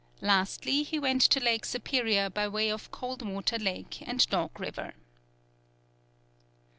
[0.21, 4.95] Lastly, he went to Lake Superior by way of Cold Water Lake and Dog River.